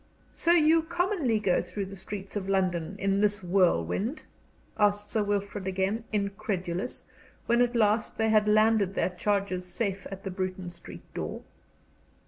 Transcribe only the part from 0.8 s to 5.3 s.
commonly go through the streets of London in this whirlwind?" asked Sir